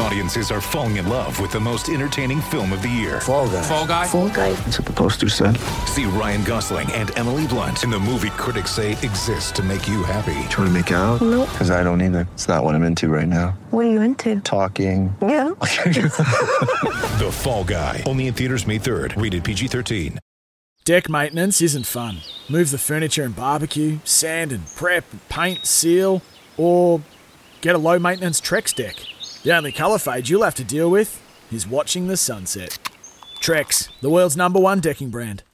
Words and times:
Audiences 0.00 0.50
are 0.52 0.60
falling 0.60 0.96
in 0.96 1.08
love 1.08 1.40
with 1.40 1.50
the 1.50 1.58
most 1.58 1.88
entertaining 1.88 2.40
film 2.40 2.72
of 2.72 2.82
the 2.82 2.88
year. 2.88 3.20
Fall 3.20 3.48
guy. 3.48 3.62
Fall 3.62 3.86
guy. 3.86 4.06
Fall 4.06 4.28
guy. 4.28 4.52
That's 4.52 4.78
what 4.78 4.86
the 4.86 4.92
poster 4.92 5.28
said. 5.28 5.56
See 5.86 6.04
Ryan 6.04 6.44
Gosling 6.44 6.90
and 6.92 7.16
Emily 7.18 7.46
Blunt 7.48 7.82
in 7.82 7.90
the 7.90 7.98
movie 7.98 8.30
critics 8.30 8.70
say 8.70 8.92
exists 8.92 9.50
to 9.52 9.62
make 9.62 9.88
you 9.88 10.04
happy. 10.04 10.34
Trying 10.50 10.68
to 10.68 10.70
make 10.70 10.90
it 10.92 10.94
out? 10.94 11.20
Nope. 11.20 11.48
Because 11.50 11.70
I 11.70 11.82
don't 11.82 12.00
either. 12.00 12.28
It's 12.34 12.46
not 12.46 12.62
what 12.62 12.74
I'm 12.76 12.84
into 12.84 13.08
right 13.08 13.26
now. 13.26 13.58
What 13.70 13.86
are 13.86 13.90
you 13.90 14.00
into? 14.00 14.40
Talking. 14.40 15.14
Yeah. 15.20 15.50
The 17.18 17.30
Fall 17.32 17.64
Guy. 17.64 18.04
Only 18.06 18.28
in 18.28 18.34
theaters 18.34 18.64
May 18.66 18.78
3rd. 18.78 19.20
Rated 19.20 19.42
PG-13. 19.42 20.18
Deck 20.84 21.08
maintenance 21.08 21.60
isn't 21.60 21.84
fun. 21.84 22.18
Move 22.48 22.70
the 22.70 22.78
furniture 22.78 23.24
and 23.24 23.34
barbecue, 23.34 23.98
sand 24.04 24.52
and 24.52 24.64
prep, 24.76 25.04
paint, 25.28 25.66
seal, 25.66 26.22
or 26.56 27.02
get 27.60 27.74
a 27.74 27.78
low 27.78 27.98
maintenance 27.98 28.40
Trex 28.40 28.72
deck. 28.74 28.94
The 29.44 29.56
only 29.56 29.70
colour 29.70 29.98
fade 29.98 30.28
you'll 30.28 30.42
have 30.42 30.56
to 30.56 30.64
deal 30.64 30.90
with 30.90 31.22
is 31.52 31.66
watching 31.66 32.08
the 32.08 32.16
sunset. 32.16 32.76
Trex, 33.40 33.88
the 34.00 34.10
world's 34.10 34.36
number 34.36 34.58
one 34.58 34.80
decking 34.80 35.10
brand. 35.10 35.44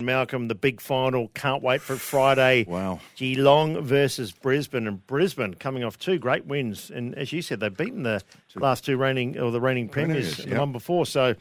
Malcolm, 0.00 0.48
the 0.48 0.54
big 0.54 0.82
final. 0.82 1.28
Can't 1.28 1.62
wait 1.62 1.80
for 1.80 1.96
Friday. 1.96 2.66
Wow. 2.68 3.00
Geelong 3.16 3.80
versus 3.82 4.32
Brisbane, 4.32 4.86
and 4.86 5.06
Brisbane 5.06 5.54
coming 5.54 5.82
off 5.82 5.98
two 5.98 6.18
great 6.18 6.44
wins. 6.44 6.90
And 6.90 7.14
as 7.14 7.32
you 7.32 7.40
said, 7.40 7.60
they've 7.60 7.74
beaten 7.74 8.02
the 8.02 8.22
last 8.54 8.84
two 8.84 8.98
reigning 8.98 9.38
or 9.38 9.50
the 9.50 9.62
reigning 9.62 9.88
premiers, 9.88 10.34
Premiers, 10.34 10.44
the 10.44 10.50
yep. 10.50 10.58
one 10.60 10.72
before. 10.72 11.06
So 11.06 11.34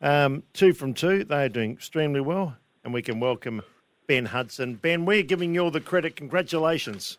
um, 0.00 0.42
two 0.54 0.72
from 0.72 0.94
two. 0.94 1.24
They 1.24 1.44
are 1.44 1.48
doing 1.50 1.72
extremely 1.72 2.22
well, 2.22 2.56
and 2.82 2.94
we 2.94 3.02
can 3.02 3.20
welcome 3.20 3.60
Ben 4.06 4.24
Hudson. 4.24 4.76
Ben, 4.76 5.04
we're 5.04 5.22
giving 5.22 5.54
you 5.54 5.60
all 5.60 5.70
the 5.70 5.82
credit. 5.82 6.16
Congratulations. 6.16 7.18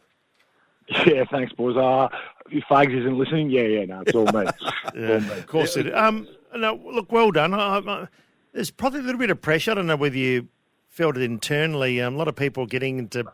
Yeah, 1.05 1.23
thanks, 1.31 1.53
boys. 1.53 1.77
Uh, 1.77 2.09
if 2.49 2.63
Fags 2.65 2.97
isn't 2.97 3.17
listening, 3.17 3.49
yeah, 3.49 3.61
yeah, 3.61 3.85
no, 3.85 4.01
it's 4.01 4.13
all 4.13 4.25
me. 4.25 4.45
Yeah, 4.95 5.25
of 5.37 5.47
course 5.47 5.77
it. 5.77 5.93
Um, 5.95 6.27
no, 6.55 6.75
look, 6.75 7.11
well 7.11 7.31
done. 7.31 7.53
I, 7.53 7.77
I, 7.77 8.07
there's 8.51 8.71
probably 8.71 8.99
a 8.99 9.03
little 9.03 9.19
bit 9.19 9.29
of 9.29 9.41
pressure. 9.41 9.71
I 9.71 9.75
don't 9.75 9.87
know 9.87 9.95
whether 9.95 10.17
you 10.17 10.49
felt 10.89 11.15
it 11.15 11.23
internally. 11.23 12.01
Um, 12.01 12.15
a 12.15 12.17
lot 12.17 12.27
of 12.27 12.35
people 12.35 12.65
getting 12.65 12.99
into 12.99 13.25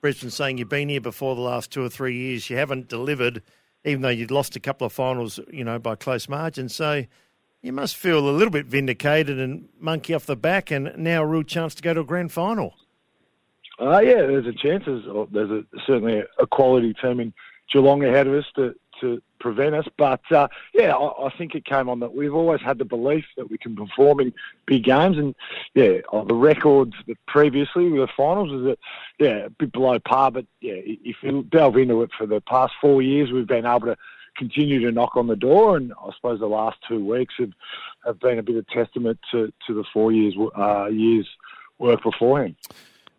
Brisbane 0.00 0.30
saying 0.30 0.58
you've 0.58 0.68
been 0.68 0.88
here 0.88 1.00
before 1.00 1.34
the 1.34 1.40
last 1.40 1.72
two 1.72 1.84
or 1.84 1.88
three 1.88 2.16
years. 2.16 2.48
You 2.48 2.56
haven't 2.56 2.88
delivered, 2.88 3.42
even 3.84 4.02
though 4.02 4.08
you'd 4.08 4.30
lost 4.30 4.54
a 4.54 4.60
couple 4.60 4.86
of 4.86 4.92
finals, 4.92 5.40
you 5.50 5.64
know, 5.64 5.80
by 5.80 5.96
close 5.96 6.28
margin. 6.28 6.68
So 6.68 7.04
you 7.62 7.72
must 7.72 7.96
feel 7.96 8.18
a 8.18 8.30
little 8.30 8.52
bit 8.52 8.66
vindicated 8.66 9.40
and 9.40 9.68
monkey 9.80 10.14
off 10.14 10.26
the 10.26 10.36
back, 10.36 10.70
and 10.70 10.92
now 10.96 11.22
a 11.22 11.26
real 11.26 11.42
chance 11.42 11.74
to 11.76 11.82
go 11.82 11.94
to 11.94 12.00
a 12.00 12.04
grand 12.04 12.30
final. 12.30 12.74
Uh, 13.80 14.00
yeah, 14.00 14.22
there's 14.22 14.46
a 14.46 14.52
chance. 14.52 14.84
There's, 14.86 15.04
there's 15.30 15.50
a, 15.50 15.64
certainly 15.86 16.22
a, 16.38 16.46
quality 16.46 16.94
team 16.94 17.20
in 17.20 17.32
Geelong 17.72 18.04
ahead 18.04 18.26
of 18.26 18.34
us 18.34 18.44
to, 18.56 18.74
to 19.00 19.22
prevent 19.40 19.74
us. 19.74 19.86
But 19.96 20.20
uh, 20.30 20.48
yeah, 20.74 20.94
I, 20.94 21.26
I 21.26 21.36
think 21.36 21.54
it 21.54 21.64
came 21.64 21.88
on 21.88 22.00
that 22.00 22.14
we've 22.14 22.34
always 22.34 22.60
had 22.60 22.78
the 22.78 22.84
belief 22.84 23.24
that 23.36 23.50
we 23.50 23.58
can 23.58 23.74
perform 23.74 24.20
in 24.20 24.34
big 24.66 24.84
games. 24.84 25.16
And 25.16 25.34
yeah, 25.74 26.00
on 26.10 26.28
the 26.28 26.34
records 26.34 26.94
that 27.06 27.16
previously 27.26 27.88
with 27.88 28.08
the 28.08 28.12
finals 28.16 28.52
is 28.52 28.64
that 28.64 28.78
yeah, 29.18 29.46
a 29.46 29.50
bit 29.50 29.72
below 29.72 29.98
par. 29.98 30.30
But 30.30 30.46
yeah, 30.60 30.74
if 30.76 31.16
you 31.22 31.42
delve 31.44 31.76
into 31.76 32.02
it 32.02 32.10
for 32.16 32.26
the 32.26 32.40
past 32.42 32.74
four 32.80 33.02
years, 33.02 33.32
we've 33.32 33.46
been 33.46 33.66
able 33.66 33.86
to 33.86 33.96
continue 34.36 34.80
to 34.80 34.92
knock 34.92 35.16
on 35.16 35.26
the 35.26 35.36
door. 35.36 35.76
And 35.76 35.92
I 35.92 36.10
suppose 36.14 36.40
the 36.40 36.46
last 36.46 36.78
two 36.86 37.04
weeks 37.04 37.34
have, 37.38 37.52
have 38.04 38.20
been 38.20 38.38
a 38.38 38.42
bit 38.42 38.56
of 38.56 38.66
testament 38.68 39.18
to, 39.30 39.52
to 39.66 39.74
the 39.74 39.84
four 39.92 40.12
years 40.12 40.34
uh, 40.56 40.86
years 40.86 41.26
work 41.78 42.02
beforehand. 42.02 42.56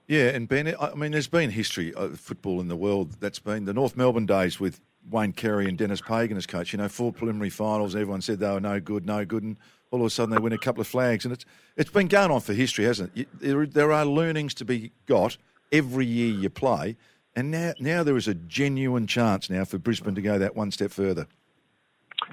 Yeah, 0.07 0.29
and 0.29 0.47
Ben, 0.47 0.75
I 0.79 0.93
mean, 0.95 1.11
there's 1.11 1.27
been 1.27 1.49
history 1.49 1.93
of 1.93 2.19
football 2.19 2.59
in 2.59 2.67
the 2.67 2.75
world. 2.75 3.15
That's 3.19 3.39
been 3.39 3.65
the 3.65 3.73
North 3.73 3.95
Melbourne 3.95 4.25
days 4.25 4.59
with 4.59 4.81
Wayne 5.09 5.31
Carey 5.31 5.67
and 5.67 5.77
Dennis 5.77 6.01
Pagan 6.01 6.35
as 6.37 6.45
coach. 6.45 6.73
You 6.73 6.77
know, 6.77 6.89
four 6.89 7.13
preliminary 7.13 7.49
finals. 7.49 7.95
Everyone 7.95 8.21
said 8.21 8.39
they 8.39 8.49
were 8.51 8.59
no 8.59 8.79
good, 8.79 9.05
no 9.05 9.23
good, 9.23 9.43
and 9.43 9.57
all 9.91 10.01
of 10.01 10.05
a 10.05 10.09
sudden 10.09 10.35
they 10.35 10.41
win 10.41 10.53
a 10.53 10.57
couple 10.57 10.81
of 10.81 10.87
flags. 10.87 11.23
And 11.23 11.33
it's 11.33 11.45
it's 11.77 11.89
been 11.89 12.07
going 12.07 12.31
on 12.31 12.41
for 12.41 12.53
history, 12.53 12.85
hasn't 12.85 13.11
it? 13.15 13.27
There, 13.39 13.65
there 13.65 13.91
are 13.93 14.05
learnings 14.05 14.53
to 14.55 14.65
be 14.65 14.91
got 15.05 15.37
every 15.71 16.05
year 16.05 16.33
you 16.33 16.49
play, 16.49 16.97
and 17.35 17.49
now 17.49 17.73
now 17.79 18.03
there 18.03 18.17
is 18.17 18.27
a 18.27 18.33
genuine 18.33 19.07
chance 19.07 19.49
now 19.49 19.63
for 19.63 19.77
Brisbane 19.77 20.15
to 20.15 20.21
go 20.21 20.37
that 20.37 20.55
one 20.55 20.71
step 20.71 20.91
further. 20.91 21.27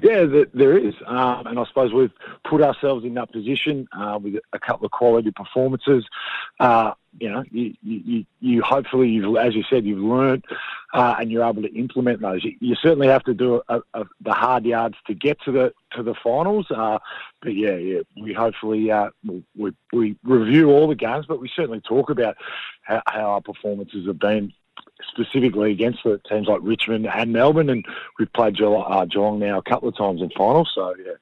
Yeah, 0.02 0.24
there, 0.54 0.78
is, 0.78 0.94
um, 1.06 1.46
and 1.46 1.58
I 1.58 1.64
suppose 1.66 1.92
we've 1.92 2.12
put 2.48 2.62
ourselves 2.62 3.04
in 3.04 3.14
that 3.14 3.32
position 3.32 3.88
uh, 3.92 4.18
with 4.22 4.36
a 4.52 4.58
couple 4.58 4.86
of 4.86 4.92
quality 4.92 5.30
performances. 5.30 6.06
Uh, 6.58 6.92
you 7.18 7.28
know, 7.28 7.44
you, 7.50 7.74
you, 7.82 8.24
you 8.40 8.62
hopefully, 8.62 9.08
you've, 9.08 9.36
as 9.36 9.54
you 9.54 9.64
said, 9.68 9.84
you've 9.84 9.98
learned 9.98 10.44
uh, 10.94 11.16
and 11.18 11.30
you're 11.30 11.44
able 11.44 11.62
to 11.62 11.74
implement 11.74 12.20
those. 12.20 12.44
You, 12.44 12.54
you 12.60 12.74
certainly 12.76 13.08
have 13.08 13.24
to 13.24 13.34
do 13.34 13.62
a, 13.68 13.80
a, 13.94 14.04
the 14.20 14.32
hard 14.32 14.64
yards 14.64 14.96
to 15.06 15.14
get 15.14 15.40
to 15.42 15.52
the 15.52 15.74
to 15.92 16.02
the 16.02 16.14
finals. 16.14 16.66
Uh, 16.70 16.98
but 17.42 17.54
yeah, 17.54 17.74
yeah, 17.74 18.00
we 18.20 18.32
hopefully 18.32 18.90
uh, 18.90 19.10
we, 19.56 19.72
we 19.92 20.16
review 20.22 20.70
all 20.70 20.88
the 20.88 20.94
games, 20.94 21.26
but 21.26 21.40
we 21.40 21.50
certainly 21.54 21.80
talk 21.80 22.10
about 22.10 22.36
how, 22.82 23.02
how 23.06 23.30
our 23.32 23.40
performances 23.40 24.06
have 24.06 24.18
been 24.18 24.52
specifically 25.08 25.72
against 25.72 26.00
the 26.04 26.20
teams 26.28 26.46
like 26.48 26.60
Richmond 26.62 27.06
and 27.06 27.32
Melbourne, 27.32 27.70
and 27.70 27.84
we've 28.18 28.32
played 28.32 28.56
Geelong, 28.56 28.84
uh, 28.90 29.04
Geelong 29.04 29.38
now 29.38 29.58
a 29.58 29.62
couple 29.62 29.88
of 29.88 29.96
times 29.96 30.20
in 30.22 30.30
finals. 30.30 30.70
So 30.74 30.94
yeah, 31.04 31.12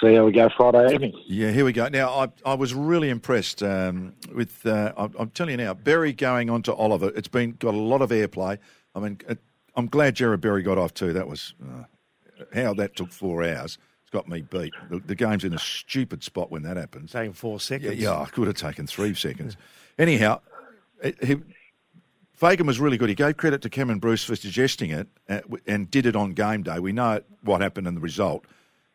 see 0.00 0.14
how 0.14 0.24
we 0.24 0.32
go 0.32 0.48
Friday 0.56 0.94
evening. 0.94 1.12
Yeah, 1.26 1.50
here 1.50 1.64
we 1.64 1.72
go. 1.72 1.88
Now, 1.88 2.08
I, 2.10 2.28
I 2.44 2.54
was 2.54 2.74
really 2.74 3.10
impressed 3.10 3.62
um, 3.62 4.14
with, 4.34 4.64
uh, 4.66 4.92
I'm, 4.96 5.14
I'm 5.18 5.30
telling 5.30 5.52
you 5.58 5.64
now, 5.64 5.74
Berry 5.74 6.12
going 6.12 6.50
on 6.50 6.62
to 6.62 6.74
Oliver. 6.74 7.10
It's 7.14 7.28
been 7.28 7.52
got 7.58 7.74
a 7.74 7.78
lot 7.78 8.02
of 8.02 8.10
airplay. 8.10 8.58
I 8.94 9.00
mean, 9.00 9.20
it, 9.28 9.38
I'm 9.76 9.86
glad 9.86 10.16
Jarrod 10.16 10.40
Berry 10.40 10.62
got 10.62 10.78
off 10.78 10.94
too. 10.94 11.12
That 11.12 11.28
was, 11.28 11.54
uh, 11.62 11.84
how 12.54 12.74
that 12.74 12.96
took 12.96 13.10
four 13.12 13.44
hours. 13.44 13.78
It's 14.02 14.10
got 14.10 14.28
me 14.28 14.40
beat. 14.42 14.72
The, 14.90 14.98
the 14.98 15.14
game's 15.14 15.44
in 15.44 15.52
a 15.54 15.58
stupid 15.58 16.24
spot 16.24 16.50
when 16.50 16.62
that 16.62 16.76
happens. 16.76 17.12
Taking 17.12 17.32
four 17.32 17.60
seconds. 17.60 17.94
yeah, 17.96 18.18
I 18.18 18.26
could 18.26 18.46
have 18.48 18.56
taken 18.56 18.86
three 18.86 19.14
seconds. 19.14 19.56
Anyhow, 19.98 20.40
it- 21.02 21.22
he, 21.22 21.36
Fagan 22.40 22.66
was 22.66 22.80
really 22.80 22.96
good. 22.96 23.10
He 23.10 23.14
gave 23.14 23.36
credit 23.36 23.60
to 23.60 23.68
Cameron 23.68 23.98
Bruce 23.98 24.24
for 24.24 24.34
suggesting 24.34 24.88
it 24.88 25.08
uh, 25.28 25.40
and 25.66 25.90
did 25.90 26.06
it 26.06 26.16
on 26.16 26.32
game 26.32 26.62
day. 26.62 26.78
We 26.78 26.90
know 26.90 27.20
what 27.42 27.60
happened 27.60 27.86
and 27.86 27.94
the 27.94 28.00
result. 28.00 28.46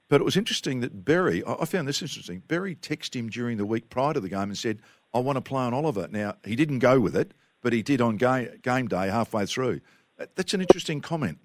But 0.10 0.20
it 0.20 0.24
was 0.24 0.36
interesting 0.36 0.80
that 0.80 1.06
Berry, 1.06 1.44
I 1.46 1.64
found 1.66 1.88
this 1.88 2.02
interesting. 2.02 2.42
Berry 2.48 2.74
texted 2.74 3.14
him 3.14 3.30
during 3.30 3.58
the 3.58 3.66
week 3.66 3.92
prior 3.92 4.16
to 4.16 4.20
the 4.20 4.30
game 4.30 4.50
and 4.50 4.58
said, 4.58 4.80
I 5.14 5.20
want 5.20 5.36
to 5.36 5.42
play 5.42 5.62
on 5.62 5.76
Oliver. 5.76 6.08
Now, 6.10 6.38
he 6.44 6.56
didn't 6.56 6.80
go 6.80 7.00
with 7.00 7.16
it, 7.16 7.36
but 7.62 7.72
he 7.72 7.84
did 7.84 8.02
on 8.02 8.18
game, 8.18 8.50
game 8.64 8.88
day 8.88 9.10
halfway 9.10 9.46
through. 9.46 9.82
That's 10.34 10.56
an 10.56 10.62
interesting 10.62 11.00
comment. 11.00 11.38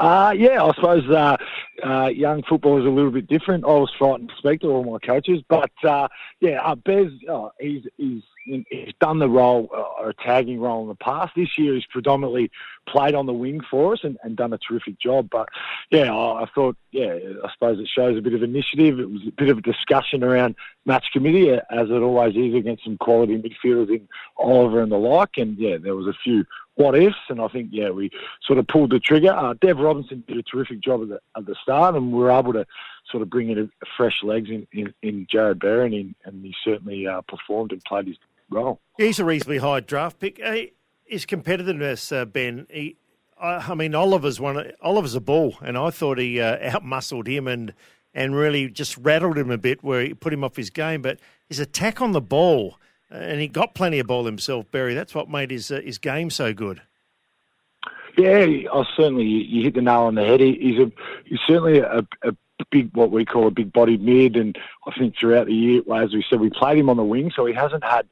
Uh, 0.00 0.34
yeah, 0.36 0.64
I 0.64 0.74
suppose 0.74 1.08
uh, 1.08 1.36
uh, 1.82 2.08
young 2.08 2.42
football 2.42 2.78
is 2.78 2.86
a 2.86 2.90
little 2.90 3.10
bit 3.10 3.26
different. 3.26 3.64
I 3.64 3.68
was 3.68 3.92
frightened 3.98 4.30
to 4.30 4.36
speak 4.36 4.60
to 4.60 4.68
all 4.68 4.84
my 4.84 4.98
coaches, 4.98 5.42
but 5.48 5.72
uh, 5.84 6.08
yeah, 6.40 6.60
uh, 6.62 6.74
Bez, 6.74 7.10
uh, 7.28 7.48
he's, 7.58 7.84
he's 7.96 8.22
he's 8.44 8.92
done 9.00 9.18
the 9.18 9.28
role, 9.28 9.70
uh, 9.74 10.08
a 10.08 10.14
tagging 10.14 10.60
role 10.60 10.82
in 10.82 10.88
the 10.88 10.94
past. 10.94 11.32
This 11.36 11.56
year, 11.58 11.74
he's 11.74 11.86
predominantly 11.86 12.50
played 12.88 13.14
on 13.14 13.26
the 13.26 13.32
wing 13.32 13.60
for 13.70 13.92
us 13.92 14.00
and, 14.02 14.18
and 14.22 14.36
done 14.36 14.52
a 14.52 14.58
terrific 14.58 14.98
job. 14.98 15.28
But 15.30 15.48
yeah, 15.90 16.12
I, 16.12 16.42
I 16.42 16.46
thought, 16.54 16.76
yeah, 16.90 17.16
I 17.44 17.52
suppose 17.52 17.78
it 17.78 17.88
shows 17.88 18.18
a 18.18 18.22
bit 18.22 18.34
of 18.34 18.42
initiative. 18.42 18.98
It 18.98 19.10
was 19.10 19.22
a 19.26 19.32
bit 19.32 19.48
of 19.48 19.58
a 19.58 19.62
discussion 19.62 20.24
around 20.24 20.56
match 20.86 21.06
committee, 21.12 21.50
as 21.50 21.62
it 21.70 22.02
always 22.02 22.36
is 22.36 22.54
against 22.54 22.84
some 22.84 22.98
quality 22.98 23.36
midfielders 23.36 23.90
in 23.90 24.08
Oliver 24.36 24.82
and 24.82 24.90
the 24.90 24.98
like. 24.98 25.36
And 25.36 25.56
yeah, 25.58 25.76
there 25.78 25.94
was 25.94 26.06
a 26.06 26.18
few 26.24 26.44
what 26.74 26.96
ifs, 26.96 27.16
and 27.28 27.40
I 27.40 27.48
think 27.48 27.68
yeah, 27.70 27.90
we 27.90 28.10
sort 28.42 28.58
of 28.58 28.66
pulled 28.66 28.90
the 28.90 29.00
trigger. 29.00 29.32
Uh, 29.32 29.54
Dev 29.60 29.78
Robertson 29.78 30.24
did 30.26 30.38
a 30.38 30.42
terrific 30.42 30.80
job 30.80 31.02
at 31.02 31.08
the, 31.08 31.20
at 31.36 31.46
the 31.46 31.54
start, 31.62 31.94
and 31.94 32.12
we 32.12 32.18
were 32.18 32.30
able 32.30 32.52
to 32.54 32.66
sort 33.10 33.22
of 33.22 33.30
bring 33.30 33.50
in 33.50 33.58
a, 33.58 33.86
fresh 33.96 34.22
legs 34.22 34.48
in, 34.48 34.66
in, 34.72 34.94
in 35.02 35.26
Jarrod 35.26 35.58
Berry, 35.58 36.14
and, 36.24 36.44
he 36.44 36.54
certainly 36.64 37.06
uh, 37.06 37.20
performed 37.22 37.72
and 37.72 37.84
played 37.84 38.06
his 38.06 38.16
role. 38.50 38.80
He's 38.96 39.18
a 39.18 39.24
reasonably 39.24 39.58
high 39.58 39.80
draft 39.80 40.18
pick. 40.18 40.40
Uh, 40.42 40.56
his 41.04 41.26
competitiveness, 41.26 42.14
uh, 42.14 42.24
Ben. 42.24 42.66
He, 42.70 42.96
I, 43.38 43.56
I 43.56 43.74
mean, 43.74 43.94
Oliver's 43.94 44.40
one. 44.40 44.72
Oliver's 44.80 45.14
a 45.14 45.20
bull, 45.20 45.56
and 45.62 45.76
I 45.76 45.90
thought 45.90 46.18
he 46.18 46.40
uh, 46.40 46.58
outmuscled 46.58 47.26
him 47.26 47.46
and 47.46 47.74
and 48.14 48.34
really 48.34 48.68
just 48.68 48.96
rattled 48.98 49.38
him 49.38 49.50
a 49.50 49.56
bit, 49.56 49.82
where 49.82 50.02
he 50.02 50.14
put 50.14 50.32
him 50.32 50.44
off 50.44 50.56
his 50.56 50.70
game. 50.70 51.02
But 51.02 51.18
his 51.48 51.58
attack 51.58 52.00
on 52.00 52.12
the 52.12 52.20
ball, 52.20 52.78
and 53.12 53.40
he 53.40 53.48
got 53.48 53.74
plenty 53.74 53.98
of 53.98 54.06
ball 54.06 54.24
himself, 54.24 54.70
Berry. 54.70 54.94
That's 54.94 55.14
what 55.14 55.28
made 55.28 55.50
his 55.50 55.70
uh, 55.70 55.80
his 55.84 55.98
game 55.98 56.30
so 56.30 56.52
good. 56.52 56.82
Yeah, 58.16 58.46
I 58.72 58.84
certainly 58.96 59.24
you, 59.24 59.62
hit 59.62 59.74
the 59.74 59.80
nail 59.80 60.02
on 60.02 60.14
the 60.14 60.24
head. 60.24 60.40
He, 60.40 60.58
he's 60.60 60.78
a 60.78 60.92
he's 61.24 61.40
certainly 61.46 61.78
a, 61.78 62.06
a 62.22 62.34
big 62.70 62.94
what 62.94 63.10
we 63.10 63.24
call 63.24 63.46
a 63.46 63.50
big 63.50 63.72
bodied 63.72 64.02
mid, 64.02 64.36
and 64.36 64.56
I 64.86 64.92
think 64.98 65.14
throughout 65.18 65.46
the 65.46 65.54
year, 65.54 65.82
as 65.94 66.12
we 66.12 66.24
said, 66.28 66.40
we 66.40 66.50
played 66.50 66.78
him 66.78 66.90
on 66.90 66.96
the 66.96 67.04
wing, 67.04 67.32
so 67.34 67.46
he 67.46 67.54
hasn't 67.54 67.84
had 67.84 68.06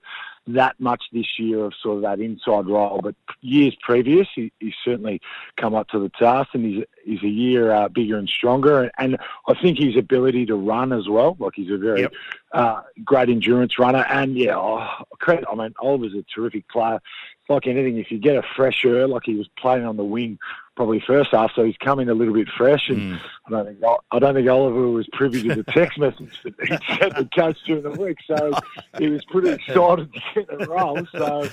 that 0.47 0.79
much 0.81 1.03
this 1.13 1.39
year 1.39 1.65
of 1.65 1.75
sort 1.83 1.97
of 1.97 2.03
that 2.03 2.21
inside 2.21 2.67
role. 2.67 3.01
But 3.03 3.15
years 3.41 3.77
previous, 3.81 4.27
he, 4.35 4.53
he's 4.59 4.75
certainly 4.85 5.21
come 5.57 5.75
up 5.75 5.89
to 5.89 5.99
the 5.99 6.09
task, 6.09 6.51
and 6.55 6.65
he's 6.65 6.85
he's 7.05 7.23
a 7.23 7.29
year 7.29 7.73
uh, 7.73 7.89
bigger 7.89 8.17
and 8.17 8.29
stronger. 8.29 8.83
And 8.83 8.91
and, 8.99 9.19
I 9.49 9.61
think 9.61 9.79
his 9.79 9.97
ability 9.97 10.47
to 10.47 10.55
run 10.55 10.93
as 10.93 11.09
well, 11.09 11.37
like 11.39 11.55
he's 11.57 11.71
a 11.71 11.77
very 11.77 12.03
Yep. 12.03 12.13
uh, 12.53 12.83
great 13.05 13.29
endurance 13.29 13.79
runner. 13.79 14.05
And 14.09 14.37
yeah, 14.37 14.57
oh, 14.57 14.89
credit. 15.19 15.45
I 15.51 15.55
mean, 15.55 15.75
Oliver's 15.81 16.15
a 16.15 16.25
terrific 16.35 16.69
player. 16.69 16.97
It's 16.97 17.51
like 17.51 17.67
anything, 17.67 17.99
if 17.99 18.11
you 18.11 18.19
get 18.19 18.37
a 18.37 18.43
fresh 18.57 18.85
air, 18.85 19.09
like 19.09 19.23
he 19.25 19.35
was 19.35 19.49
playing 19.59 19.85
on 19.85 19.97
the 19.97 20.05
wing 20.05 20.39
probably 20.81 20.99
first 21.07 21.31
half, 21.33 21.53
so 21.55 21.63
he's 21.63 21.77
come 21.77 22.01
in 22.01 22.09
a 22.09 22.15
little 22.15 22.33
bit 22.33 22.49
fresh. 22.57 22.89
And 22.89 23.21
I 23.47 23.51
don't 23.51 23.67
think 23.67 23.85
I 24.13 24.19
don't 24.19 24.33
think 24.35 24.49
Oliver 24.49 24.89
was 24.89 25.07
privy 25.13 25.43
to 25.47 25.57
the 25.57 25.63
text 25.65 25.99
message 26.05 26.41
that 26.43 26.55
he 26.59 26.95
sent 26.99 27.17
the 27.17 27.29
coach 27.37 27.59
during 27.67 27.83
the 27.83 27.91
week, 27.91 28.17
so 28.27 28.51
he 28.99 29.09
was 29.09 29.23
pretty 29.27 29.51
excited 29.67 30.11
to 30.11 30.21
get 30.35 30.59
the 30.59 30.67
role. 30.67 31.07
So 31.13 31.47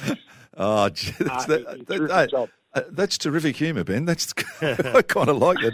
Oh, 0.56 0.88
gee, 0.90 1.12
uh, 1.20 1.24
that's, 1.26 1.46
he 1.46 1.52
that, 1.52 1.66
that- 1.66 1.88
terrific 1.88 2.08
that- 2.08 2.30
job. 2.32 2.50
uh, 2.74 2.82
that's 2.92 3.18
terrific 3.18 3.58
humour, 3.58 3.84
Ben. 3.84 4.06
That's 4.06 4.34
I 4.62 5.02
kind 5.02 5.28
of 5.28 5.38
like 5.40 5.58
it. 5.62 5.74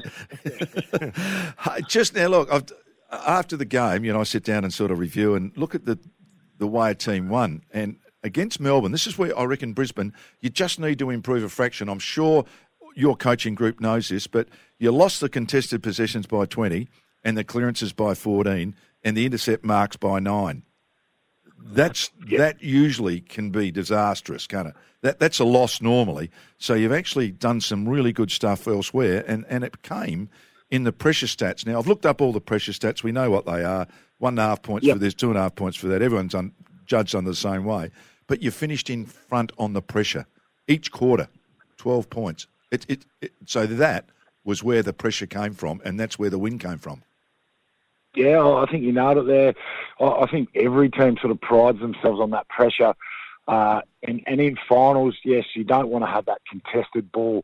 Just 1.87 2.15
now, 2.15 2.27
look. 2.27 2.51
I've, 2.51 2.65
after 3.11 3.55
the 3.55 3.65
game, 3.65 4.03
you 4.03 4.11
know, 4.13 4.21
I 4.21 4.23
sit 4.23 4.43
down 4.43 4.63
and 4.63 4.73
sort 4.73 4.89
of 4.89 4.97
review 4.97 5.35
and 5.35 5.55
look 5.55 5.75
at 5.75 5.85
the 5.85 5.99
the 6.57 6.65
way 6.65 6.89
a 6.89 6.95
team 6.95 7.29
won 7.29 7.61
and 7.71 7.97
against 8.23 8.59
Melbourne. 8.59 8.91
This 8.91 9.05
is 9.05 9.17
where 9.17 9.37
I 9.37 9.43
reckon 9.43 9.73
Brisbane. 9.73 10.11
You 10.41 10.49
just 10.49 10.79
need 10.79 10.97
to 10.99 11.11
improve 11.11 11.43
a 11.43 11.49
fraction. 11.49 11.89
I'm 11.89 11.99
sure 11.99 12.45
your 12.95 13.15
coaching 13.15 13.55
group 13.55 13.79
knows 13.79 14.09
this, 14.09 14.27
but 14.27 14.47
you 14.79 14.91
lost 14.91 15.21
the 15.21 15.29
contested 15.29 15.81
possessions 15.81 16.27
by 16.27 16.45
20 16.45 16.87
and 17.23 17.37
the 17.37 17.43
clearances 17.43 17.93
by 17.93 18.13
14 18.13 18.75
and 19.03 19.17
the 19.17 19.25
intercept 19.25 19.63
marks 19.63 19.97
by 19.97 20.19
nine. 20.19 20.63
That's 21.65 22.11
that 22.37 22.61
usually 22.61 23.21
can 23.21 23.49
be 23.49 23.71
disastrous, 23.71 24.47
can't 24.47 24.67
it? 24.67 24.75
That 25.01 25.19
that's 25.19 25.39
a 25.39 25.45
loss 25.45 25.81
normally. 25.81 26.29
So 26.57 26.73
you've 26.73 26.91
actually 26.91 27.31
done 27.31 27.61
some 27.61 27.87
really 27.87 28.11
good 28.11 28.31
stuff 28.31 28.67
elsewhere, 28.67 29.23
and, 29.27 29.45
and 29.47 29.63
it 29.63 29.81
came 29.81 30.29
in 30.69 30.83
the 30.83 30.91
pressure 30.91 31.25
stats. 31.25 31.65
Now 31.65 31.79
I've 31.79 31.87
looked 31.87 32.05
up 32.05 32.19
all 32.19 32.33
the 32.33 32.41
pressure 32.41 32.73
stats. 32.73 33.01
We 33.01 33.13
know 33.13 33.31
what 33.31 33.45
they 33.45 33.63
are. 33.63 33.87
One 34.17 34.33
and 34.33 34.39
a 34.39 34.43
half 34.43 34.61
points 34.61 34.87
for 34.87 34.99
this, 34.99 35.13
two 35.13 35.29
and 35.29 35.37
a 35.37 35.41
half 35.41 35.55
points 35.55 35.77
for 35.77 35.87
that. 35.87 36.01
Everyone's 36.01 36.35
un, 36.35 36.51
judged 36.85 37.15
on 37.15 37.23
the 37.23 37.35
same 37.35 37.63
way. 37.63 37.91
But 38.27 38.41
you 38.41 38.51
finished 38.51 38.89
in 38.89 39.05
front 39.05 39.51
on 39.57 39.73
the 39.73 39.81
pressure 39.81 40.25
each 40.67 40.91
quarter, 40.91 41.29
twelve 41.77 42.09
points. 42.09 42.47
It, 42.73 42.85
it, 42.89 43.05
it 43.21 43.31
so 43.45 43.67
that 43.67 44.09
was 44.43 44.63
where 44.63 44.81
the 44.81 44.93
pressure 44.93 45.27
came 45.27 45.53
from, 45.53 45.79
and 45.85 45.99
that's 45.99 46.17
where 46.17 46.31
the 46.31 46.39
win 46.39 46.57
came 46.57 46.79
from. 46.79 47.03
Yeah, 48.15 48.43
I 48.43 48.65
think 48.69 48.83
you 48.83 48.91
nailed 48.91 49.19
it 49.19 49.27
there. 49.27 49.53
I 49.99 50.27
think 50.29 50.49
every 50.55 50.89
team 50.89 51.17
sort 51.21 51.31
of 51.31 51.39
prides 51.39 51.79
themselves 51.79 52.19
on 52.19 52.31
that 52.31 52.47
pressure. 52.49 52.93
Uh, 53.47 53.81
and, 54.03 54.21
and 54.25 54.41
in 54.41 54.57
finals, 54.67 55.15
yes, 55.23 55.45
you 55.55 55.63
don't 55.63 55.89
want 55.89 56.03
to 56.03 56.09
have 56.09 56.25
that 56.25 56.39
contested 56.49 57.11
ball 57.11 57.43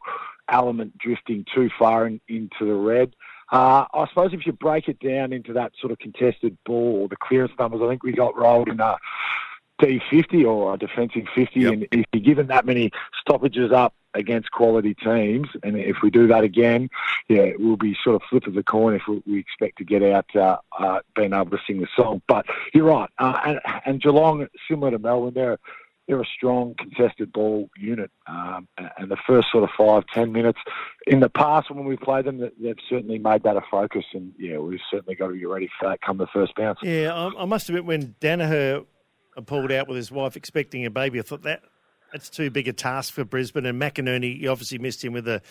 element 0.51 0.97
drifting 0.97 1.45
too 1.53 1.69
far 1.77 2.07
in, 2.07 2.19
into 2.27 2.65
the 2.65 2.73
red. 2.73 3.13
Uh, 3.51 3.85
I 3.93 4.07
suppose 4.09 4.33
if 4.33 4.45
you 4.45 4.53
break 4.53 4.87
it 4.87 4.99
down 4.99 5.33
into 5.33 5.53
that 5.53 5.73
sort 5.79 5.91
of 5.91 5.99
contested 5.99 6.57
ball, 6.65 7.07
the 7.07 7.17
clearance 7.17 7.53
numbers, 7.59 7.81
I 7.83 7.89
think 7.89 8.03
we 8.03 8.13
got 8.13 8.37
rolled 8.37 8.69
in 8.69 8.79
a 8.79 8.95
D50 9.79 10.45
or 10.45 10.73
a 10.73 10.77
defensive 10.77 11.23
50. 11.35 11.59
Yep. 11.59 11.73
And 11.73 11.87
if 11.91 12.05
you're 12.13 12.23
given 12.23 12.47
that 12.47 12.65
many 12.65 12.91
stoppages 13.19 13.71
up 13.71 13.93
against 14.13 14.51
quality 14.51 14.93
teams, 14.95 15.47
and 15.63 15.77
if 15.77 15.97
we 16.01 16.09
do 16.09 16.27
that 16.27 16.43
again, 16.43 16.89
yeah, 17.29 17.41
it 17.41 17.59
will 17.59 17.77
be 17.77 17.95
sort 18.03 18.15
of 18.15 18.21
flip 18.29 18.47
of 18.47 18.55
the 18.55 18.63
coin 18.63 18.95
if 18.95 19.03
we, 19.07 19.21
we 19.27 19.39
expect 19.39 19.77
to 19.77 19.83
get 19.83 20.01
out 20.03 20.25
uh, 20.35 20.57
uh, 20.79 20.99
being 21.15 21.33
able 21.33 21.51
to 21.51 21.59
sing 21.67 21.79
the 21.79 21.87
song. 21.95 22.21
But 22.27 22.45
you're 22.73 22.85
right. 22.85 23.09
Uh, 23.19 23.39
and, 23.45 23.59
and 23.85 24.01
Geelong, 24.01 24.47
similar 24.69 24.91
to 24.91 24.99
Melbourne, 24.99 25.33
they're, 25.35 25.59
they're 26.07 26.21
a 26.21 26.25
strong 26.25 26.73
contested 26.79 27.31
ball 27.31 27.69
unit. 27.77 28.09
Um, 28.27 28.67
and- 28.77 28.89
and 28.97 29.09
the 29.11 29.17
first 29.27 29.47
sort 29.51 29.63
of 29.63 29.69
five, 29.77 30.03
ten 30.13 30.31
minutes 30.33 30.59
in 31.07 31.19
the 31.21 31.29
past 31.29 31.69
when 31.71 31.85
we 31.85 31.95
played 31.95 32.25
them, 32.25 32.39
they- 32.39 32.51
they've 32.59 32.75
certainly 32.89 33.17
made 33.19 33.43
that 33.43 33.55
a 33.55 33.61
focus. 33.71 34.03
And 34.13 34.33
yeah, 34.39 34.57
we've 34.57 34.81
certainly 34.91 35.15
got 35.15 35.27
to 35.27 35.33
be 35.33 35.45
ready 35.45 35.69
for 35.79 35.87
that 35.87 36.01
come 36.01 36.17
the 36.17 36.27
first 36.27 36.53
bounce. 36.55 36.79
Yeah, 36.81 37.13
I, 37.13 37.43
I 37.43 37.45
must 37.45 37.69
admit, 37.69 37.85
when 37.85 38.15
Daniher 38.19 38.85
pulled 39.45 39.71
out 39.71 39.87
with 39.87 39.97
his 39.97 40.11
wife 40.11 40.35
expecting 40.35 40.85
a 40.85 40.89
baby, 40.89 41.19
I 41.19 41.21
thought 41.23 41.43
that 41.43 41.61
that's 42.11 42.29
too 42.29 42.49
big 42.49 42.67
a 42.67 42.73
task 42.73 43.13
for 43.13 43.23
Brisbane. 43.23 43.65
And 43.65 43.79
McInerney, 43.81 44.39
you 44.39 44.49
obviously 44.49 44.77
missed 44.79 45.03
him 45.03 45.13
with 45.13 45.27
a 45.27 45.41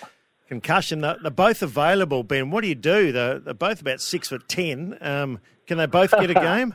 concussion. 0.49 1.01
They're, 1.01 1.17
they're 1.23 1.31
both 1.31 1.63
available, 1.63 2.23
Ben. 2.25 2.51
What 2.51 2.63
do 2.63 2.69
you 2.69 2.75
do? 2.75 3.13
They're, 3.13 3.39
they're 3.39 3.55
both 3.55 3.81
about 3.81 4.01
six 4.01 4.29
foot 4.29 4.49
ten. 4.49 4.97
Um, 5.01 5.39
can 5.67 5.79
they 5.79 5.87
both 5.87 6.11
get 6.13 6.31
a 6.31 6.35
game? 6.41 6.75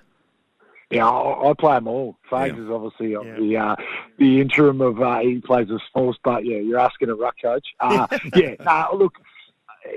Yeah, 0.91 1.09
I, 1.09 1.49
I 1.49 1.53
play 1.57 1.73
them 1.75 1.87
all. 1.87 2.17
Fags 2.31 2.55
Yeah. 2.55 2.63
is 2.63 2.69
obviously 2.69 3.11
Yeah. 3.13 3.35
the 3.39 3.57
uh, 3.57 3.75
the 4.19 4.39
interim 4.41 4.79
of 4.81 5.01
uh, 5.01 5.19
he 5.19 5.39
plays 5.39 5.67
the 5.67 5.79
smalls, 5.91 6.17
but 6.23 6.45
yeah, 6.45 6.57
you're 6.57 6.79
asking 6.79 7.09
a 7.09 7.15
ruck 7.15 7.35
coach. 7.41 7.65
Uh, 7.79 8.07
yeah, 8.35 8.55
nah, 8.59 8.89
look, 8.93 9.13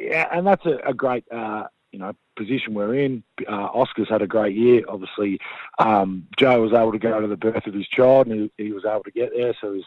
yeah, 0.01 0.27
and 0.33 0.47
that's 0.47 0.65
a, 0.65 0.79
a 0.87 0.95
great 0.95 1.25
uh, 1.31 1.65
you 1.97 2.03
know 2.03 2.13
position 2.37 2.75
we're 2.75 2.95
in. 2.95 3.25
Uh, 3.49 3.69
Oscar's 3.73 4.11
had 4.11 4.21
a 4.21 4.27
great 4.27 4.55
year. 4.55 4.83
Obviously, 4.87 5.39
um, 5.79 6.27
Joe 6.39 6.61
was 6.61 6.75
able 6.75 6.93
to 6.93 6.99
go 6.99 7.23
to 7.23 7.27
the 7.27 7.39
birth 7.39 7.67
of 7.67 7.73
his 7.73 7.89
child, 7.89 8.27
and 8.27 8.51
he, 8.59 8.65
he 8.65 8.73
was 8.73 8.85
able 8.85 9.03
to 9.05 9.11
get 9.11 9.31
there, 9.35 9.55
so 9.59 9.69
it 9.69 9.77
was 9.77 9.85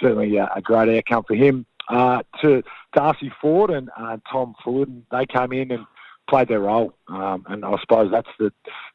certainly 0.00 0.36
a, 0.36 0.48
a 0.54 0.62
great 0.62 0.96
outcome 0.96 1.24
for 1.26 1.34
him. 1.34 1.66
Uh, 1.88 2.22
to 2.40 2.62
Darcy 2.94 3.32
Fort 3.40 3.70
and 3.70 3.90
uh, 3.98 4.18
Tom 4.30 4.54
Fullarton, 4.64 5.02
they 5.10 5.26
came 5.26 5.52
in 5.52 5.72
and 5.72 5.84
played 6.30 6.46
their 6.46 6.60
role, 6.60 6.94
um, 7.08 7.44
and 7.48 7.64
I 7.64 7.74
suppose 7.80 8.12
that's 8.12 8.28
the 8.38 8.52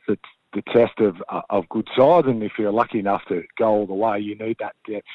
the 0.07 0.17
the 0.53 0.61
test 0.71 0.99
of 0.99 1.21
uh, 1.27 1.41
of 1.49 1.67
good 1.67 1.89
sides. 1.97 2.27
And 2.27 2.41
if 2.43 2.53
you're 2.57 2.71
lucky 2.71 2.99
enough 2.99 3.23
to 3.27 3.43
go 3.57 3.67
all 3.67 3.87
the 3.87 3.93
way, 3.93 4.19
you 4.19 4.35
need 4.35 4.55
that 4.59 4.75
depth 4.89 5.07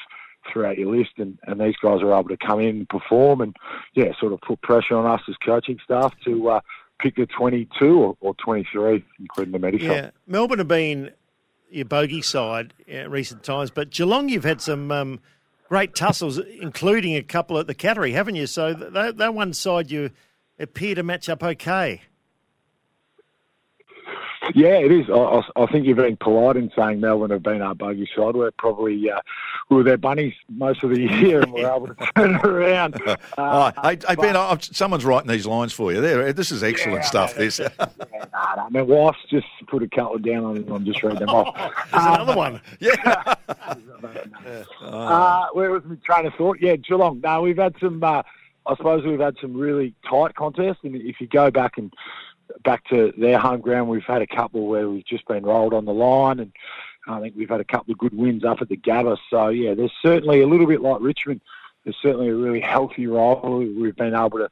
throughout 0.51 0.77
your 0.77 0.95
list. 0.95 1.11
And, 1.17 1.37
and 1.47 1.59
these 1.59 1.75
guys 1.81 2.01
are 2.01 2.13
able 2.13 2.29
to 2.29 2.37
come 2.37 2.59
in 2.59 2.67
and 2.69 2.89
perform, 2.89 3.41
and 3.41 3.55
yeah, 3.95 4.11
sort 4.19 4.33
of 4.33 4.41
put 4.41 4.61
pressure 4.61 4.95
on 4.95 5.05
us 5.05 5.21
as 5.27 5.35
coaching 5.43 5.79
staff 5.83 6.13
to 6.25 6.49
uh, 6.49 6.59
pick 6.99 7.15
the 7.15 7.25
22 7.25 7.85
or, 7.85 8.17
or 8.19 8.35
23, 8.35 9.03
including 9.19 9.51
the 9.51 9.59
medical. 9.59 9.87
Yeah, 9.87 10.11
Melbourne 10.27 10.59
have 10.59 10.67
been 10.67 11.11
your 11.69 11.85
bogey 11.85 12.21
side 12.21 12.73
in 12.87 13.09
recent 13.09 13.43
times, 13.43 13.71
but 13.71 13.89
Geelong, 13.89 14.29
you've 14.29 14.43
had 14.43 14.61
some 14.61 14.91
um, 14.91 15.19
great 15.67 15.95
tussles, 15.95 16.37
including 16.37 17.15
a 17.15 17.23
couple 17.23 17.57
at 17.57 17.67
the 17.67 17.75
Cattery, 17.75 18.13
haven't 18.13 18.35
you? 18.35 18.47
So 18.47 18.73
that, 18.73 19.17
that 19.17 19.33
one 19.33 19.53
side 19.53 19.91
you 19.91 20.11
appear 20.59 20.95
to 20.95 21.03
match 21.03 21.29
up 21.29 21.43
okay. 21.43 22.01
Yeah, 24.55 24.77
it 24.79 24.91
is. 24.91 25.09
I, 25.09 25.41
I, 25.55 25.65
think 25.67 25.85
you're 25.85 25.95
being 25.95 26.17
polite 26.17 26.57
in 26.57 26.71
saying 26.75 26.99
Melbourne 26.99 27.31
have 27.31 27.43
been 27.43 27.61
our 27.61 27.75
bogey 27.75 28.09
side. 28.15 28.35
We're 28.35 28.51
probably 28.51 29.09
uh, 29.09 29.19
we 29.69 29.77
were 29.77 29.83
their 29.83 29.97
bunnies 29.97 30.33
most 30.49 30.83
of 30.83 30.89
the 30.89 30.99
year, 31.01 31.41
and 31.41 31.51
we're 31.53 31.69
able 31.71 31.87
to 31.87 31.95
turn 32.15 32.35
it 32.35 32.45
around. 32.45 33.01
Uh, 33.07 33.15
Oh, 33.37 33.71
hey, 33.83 33.97
hey 34.07 34.15
Ben, 34.15 34.35
I've- 34.35 34.63
someone's 34.73 35.05
writing 35.05 35.29
these 35.29 35.45
lines 35.45 35.73
for 35.73 35.91
you. 35.91 36.01
There, 36.01 36.31
this 36.33 36.51
is 36.51 36.63
excellent 36.63 37.01
Yeah, 37.01 37.07
stuff. 37.07 37.35
This. 37.35 37.59
yeah, 37.59 37.69
nah, 37.77 38.55
nah, 38.55 38.69
my 38.69 38.81
wife's 38.81 39.19
just 39.29 39.47
put 39.67 39.83
a 39.83 39.87
couple 39.87 40.17
down 40.19 40.45
on 40.45 40.57
it. 40.57 40.65
I'm 40.69 40.85
just 40.85 41.01
reading 41.03 41.19
them 41.19 41.29
off. 41.29 41.55
There's 41.91 42.05
another 42.05 42.35
one. 42.35 42.61
yeah. 42.79 43.35
Uh, 44.81 45.47
where 45.53 45.71
was 45.71 45.83
my 45.85 45.95
train 46.05 46.25
of 46.25 46.33
thought? 46.35 46.57
Yeah, 46.61 46.75
Geelong. 46.75 47.21
No, 47.21 47.41
we've 47.41 47.57
had 47.57 47.75
some. 47.79 48.03
Uh, 48.03 48.23
I 48.69 48.75
suppose 48.75 49.03
we've 49.03 49.19
had 49.19 49.35
some 49.41 49.57
really 49.57 49.95
tight 50.07 50.35
contests, 50.35 50.79
and 50.83 50.95
if 50.95 51.19
you 51.19 51.27
go 51.27 51.49
back 51.49 51.77
and 51.77 51.91
back 52.63 52.83
to 52.89 53.11
their 53.17 53.39
home 53.39 53.61
ground, 53.61 53.89
we've 53.89 54.03
had 54.03 54.21
a 54.21 54.27
couple 54.27 54.67
where 54.67 54.87
we've 54.87 55.05
just 55.05 55.27
been 55.27 55.43
rolled 55.43 55.73
on 55.73 55.85
the 55.85 55.93
line, 55.93 56.39
and 56.39 56.51
I 57.07 57.19
think 57.19 57.35
we've 57.35 57.49
had 57.49 57.61
a 57.61 57.65
couple 57.65 57.91
of 57.91 57.97
good 57.97 58.15
wins 58.15 58.43
up 58.45 58.61
at 58.61 58.69
the 58.69 58.77
Gabba. 58.77 59.17
So 59.29 59.49
yeah, 59.49 59.73
there's 59.73 59.93
certainly 60.03 60.41
a 60.41 60.47
little 60.47 60.67
bit 60.67 60.81
like 60.81 61.01
Richmond. 61.01 61.41
There's 61.83 61.97
certainly 61.99 62.29
a 62.29 62.35
really 62.35 62.59
healthy 62.59 63.07
rivalry 63.07 63.73
we've 63.73 63.95
been 63.95 64.13
able 64.13 64.37
to 64.37 64.51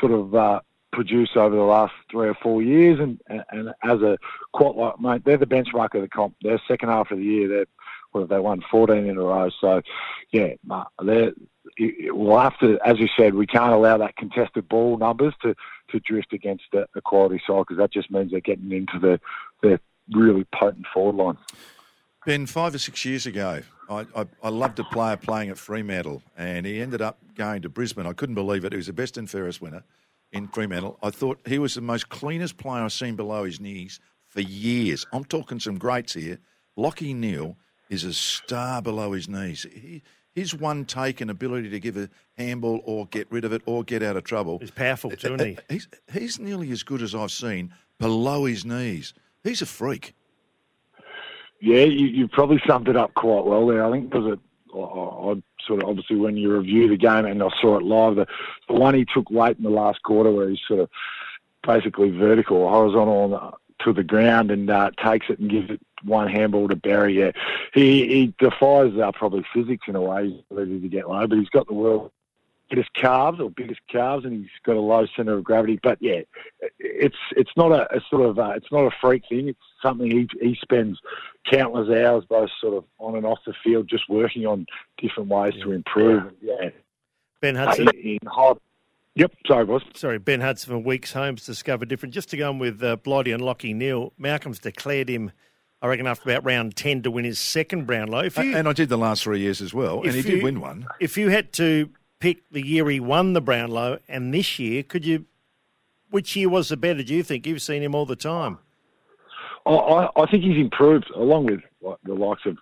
sort 0.00 0.12
of 0.12 0.34
uh, 0.34 0.60
produce 0.90 1.36
over 1.36 1.54
the 1.54 1.62
last 1.62 1.92
three 2.10 2.28
or 2.28 2.34
four 2.34 2.62
years, 2.62 3.00
and 3.00 3.20
and, 3.26 3.44
and 3.50 3.68
as 3.82 4.00
a 4.00 4.16
quite 4.52 4.76
like 4.76 4.98
mate, 4.98 5.22
they're 5.26 5.36
the 5.36 5.46
benchmark 5.46 5.94
of 5.94 6.00
the 6.00 6.08
comp. 6.08 6.36
Their 6.40 6.60
second 6.66 6.88
half 6.88 7.10
of 7.10 7.18
the 7.18 7.24
year, 7.24 7.48
they're 7.48 7.66
they 8.14 8.38
won 8.38 8.62
14 8.70 9.06
in 9.06 9.16
a 9.16 9.20
row. 9.20 9.50
So, 9.60 9.82
yeah, 10.32 10.54
we'll 10.68 12.38
have 12.38 12.58
to, 12.60 12.78
as 12.84 12.98
you 12.98 13.08
said, 13.16 13.34
we 13.34 13.46
can't 13.46 13.72
allow 13.72 13.98
that 13.98 14.16
contested 14.16 14.68
ball 14.68 14.98
numbers 14.98 15.34
to, 15.42 15.54
to 15.90 16.00
drift 16.00 16.32
against 16.32 16.64
the, 16.72 16.86
a 16.94 17.00
quality 17.00 17.40
side 17.46 17.64
because 17.66 17.78
that 17.78 17.92
just 17.92 18.10
means 18.10 18.30
they're 18.30 18.40
getting 18.40 18.72
into 18.72 18.98
the, 18.98 19.20
the 19.62 19.80
really 20.12 20.44
potent 20.54 20.86
forward 20.92 21.16
line. 21.16 21.38
Ben, 22.24 22.46
five 22.46 22.74
or 22.74 22.78
six 22.78 23.04
years 23.04 23.26
ago, 23.26 23.62
I, 23.90 24.06
I, 24.14 24.26
I 24.42 24.48
loved 24.48 24.78
a 24.78 24.84
player 24.84 25.16
playing 25.16 25.50
at 25.50 25.58
Fremantle, 25.58 26.22
and 26.36 26.64
he 26.64 26.80
ended 26.80 27.02
up 27.02 27.18
going 27.34 27.62
to 27.62 27.68
Brisbane. 27.68 28.06
I 28.06 28.12
couldn't 28.12 28.36
believe 28.36 28.64
it. 28.64 28.72
He 28.72 28.76
was 28.76 28.86
the 28.86 28.92
best 28.92 29.16
and 29.16 29.28
fairest 29.28 29.60
winner 29.60 29.82
in 30.30 30.48
Fremantle. 30.48 30.98
I 31.02 31.10
thought 31.10 31.40
he 31.46 31.58
was 31.58 31.74
the 31.74 31.80
most 31.80 32.08
cleanest 32.08 32.58
player 32.58 32.84
I've 32.84 32.92
seen 32.92 33.16
below 33.16 33.44
his 33.44 33.60
knees 33.60 33.98
for 34.28 34.40
years. 34.40 35.04
I'm 35.12 35.24
talking 35.24 35.58
some 35.58 35.78
greats 35.78 36.14
here. 36.14 36.38
Lachie 36.78 37.14
Neale 37.14 37.56
is 37.92 38.04
a 38.04 38.12
star 38.12 38.80
below 38.80 39.12
his 39.12 39.28
knees. 39.28 39.66
He, 39.70 40.02
his 40.34 40.54
one 40.54 40.86
take 40.86 41.20
and 41.20 41.30
ability 41.30 41.68
to 41.68 41.78
give 41.78 41.98
a 41.98 42.08
handball 42.38 42.80
or 42.84 43.06
get 43.06 43.30
rid 43.30 43.44
of 43.44 43.52
it 43.52 43.60
or 43.66 43.84
get 43.84 44.02
out 44.02 44.16
of 44.16 44.24
trouble. 44.24 44.58
He's 44.60 44.70
powerful 44.70 45.10
too, 45.10 45.34
isn't 45.34 45.46
he? 45.46 45.58
He's, 45.68 45.88
he's 46.10 46.38
nearly 46.38 46.70
as 46.70 46.82
good 46.82 47.02
as 47.02 47.14
I've 47.14 47.30
seen 47.30 47.74
below 47.98 48.46
his 48.46 48.64
knees. 48.64 49.12
He's 49.44 49.60
a 49.60 49.66
freak. 49.66 50.14
Yeah, 51.60 51.84
you, 51.84 52.06
you 52.06 52.28
probably 52.28 52.62
summed 52.66 52.88
it 52.88 52.96
up 52.96 53.12
quite 53.14 53.44
well 53.44 53.66
there. 53.66 53.84
I 53.84 53.90
think 53.92 54.10
because 54.10 54.32
it, 54.32 54.40
I, 54.74 54.78
I 54.78 55.42
sort 55.66 55.82
of 55.82 55.88
obviously 55.90 56.16
when 56.16 56.38
you 56.38 56.56
review 56.56 56.88
the 56.88 56.96
game 56.96 57.26
and 57.26 57.42
I 57.42 57.48
saw 57.60 57.76
it 57.76 57.82
live, 57.82 58.16
the, 58.16 58.26
the 58.68 58.74
one 58.74 58.94
he 58.94 59.04
took 59.04 59.30
late 59.30 59.58
in 59.58 59.64
the 59.64 59.70
last 59.70 60.02
quarter 60.02 60.32
where 60.32 60.48
he's 60.48 60.60
sort 60.66 60.80
of 60.80 60.88
basically 61.66 62.10
vertical 62.10 62.68
horizontal 62.70 63.14
on 63.14 63.30
the, 63.32 63.84
to 63.84 63.92
the 63.92 64.02
ground 64.02 64.50
and 64.50 64.70
uh, 64.70 64.90
takes 65.04 65.26
it 65.28 65.38
and 65.38 65.50
gives 65.50 65.70
it 65.70 65.80
one 66.04 66.28
handball 66.28 66.68
to 66.68 66.76
Berry. 66.76 67.18
Yeah, 67.18 67.32
he 67.74 68.06
he 68.08 68.34
defies 68.38 68.92
uh, 68.98 69.12
probably 69.12 69.44
physics 69.54 69.86
in 69.88 69.96
a 69.96 70.00
way. 70.00 70.30
He's 70.30 70.40
ready 70.50 70.80
to 70.80 70.88
get 70.88 71.08
low, 71.08 71.26
but 71.26 71.38
he's 71.38 71.48
got 71.50 71.66
the 71.66 71.74
world 71.74 72.10
biggest 72.70 72.94
calves 72.94 73.38
or 73.38 73.50
biggest 73.50 73.80
calves, 73.90 74.24
and 74.24 74.32
he's 74.32 74.50
got 74.64 74.76
a 74.76 74.80
low 74.80 75.06
centre 75.14 75.34
of 75.34 75.44
gravity. 75.44 75.78
But 75.82 75.98
yeah, 76.00 76.20
it's 76.78 77.16
it's 77.36 77.50
not 77.56 77.70
a, 77.70 77.94
a 77.96 78.00
sort 78.08 78.22
of 78.22 78.38
uh, 78.38 78.52
it's 78.56 78.72
not 78.72 78.86
a 78.86 78.90
freak 79.00 79.24
thing. 79.28 79.48
It's 79.48 79.58
something 79.82 80.10
he 80.10 80.28
he 80.40 80.56
spends 80.60 80.98
countless 81.50 81.88
hours 81.90 82.24
both 82.28 82.50
sort 82.60 82.74
of 82.74 82.84
on 82.98 83.16
and 83.16 83.26
off 83.26 83.40
the 83.46 83.52
field 83.64 83.88
just 83.88 84.08
working 84.08 84.46
on 84.46 84.66
different 84.98 85.28
ways 85.28 85.54
to 85.62 85.72
improve. 85.72 86.32
Yeah, 86.40 86.70
Ben 87.40 87.56
Uh, 87.56 87.66
Hudson. 87.66 87.88
in, 87.94 88.12
in 88.12 88.18
high, 88.26 88.52
Yep, 89.14 89.32
sorry, 89.46 89.66
boss. 89.66 89.82
Sorry, 89.94 90.16
Ben 90.18 90.40
Hudson 90.40 90.72
from 90.72 90.84
Weeks 90.84 91.12
Homes 91.12 91.44
discovered 91.44 91.88
different. 91.90 92.14
Just 92.14 92.30
to 92.30 92.38
go 92.38 92.48
on 92.48 92.58
with 92.58 92.82
uh, 92.82 92.96
Blighty 92.96 93.32
and 93.32 93.42
Lachie 93.42 93.74
Neale, 93.74 94.14
Malcolm's 94.16 94.58
declared 94.58 95.10
him, 95.10 95.32
I 95.82 95.88
reckon, 95.88 96.06
after 96.06 96.30
about 96.30 96.44
round 96.44 96.76
10 96.76 97.02
to 97.02 97.10
win 97.10 97.24
his 97.24 97.40
second 97.40 97.86
Brownlow. 97.86 98.20
If 98.20 98.38
you, 98.38 98.56
and 98.56 98.68
I 98.68 98.72
did 98.72 98.88
the 98.88 98.96
last 98.96 99.24
three 99.24 99.40
years 99.40 99.60
as 99.60 99.74
well, 99.74 100.02
and 100.02 100.12
he 100.14 100.22
did 100.22 100.38
you- 100.38 100.42
win 100.44 100.60
one. 100.60 100.86
If 101.00 101.18
you 101.18 101.28
had 101.30 101.52
to 101.54 101.90
pick 102.20 102.48
the 102.52 102.64
year 102.64 102.88
he 102.88 103.00
won 103.00 103.32
the 103.32 103.40
Brownlow 103.40 103.98
and 104.08 104.32
this 104.32 104.58
year, 104.60 104.84
could 104.84 105.04
you? 105.04 105.26
Which 106.10 106.36
year 106.36 106.48
was 106.48 106.68
the 106.68 106.76
better? 106.76 107.02
Do 107.02 107.12
you 107.14 107.22
think 107.24 107.46
you've 107.46 107.62
seen 107.62 107.82
him 107.82 107.94
all 107.94 108.06
the 108.06 108.14
time? 108.16 108.58
I, 109.66 110.08
I, 110.16 110.26
think 110.26 110.42
he's 110.42 110.56
improved 110.56 111.10
along 111.14 111.46
with 111.46 111.60
like, 111.80 111.98
the 112.04 112.14
likes 112.14 112.46
of 112.46 112.58